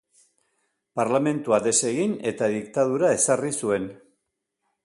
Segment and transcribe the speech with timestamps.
[0.99, 3.91] Parlamentua desegin eta diktadura ezarri zuen.